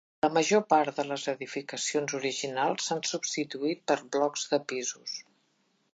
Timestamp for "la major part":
0.25-0.95